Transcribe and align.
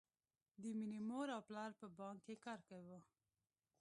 د 0.61 0.63
مینې 0.77 0.99
مور 1.09 1.27
او 1.35 1.41
پلار 1.47 1.71
په 1.81 1.85
بانک 1.97 2.19
کې 2.25 2.35
کار 2.45 2.59
کاوه 2.69 2.99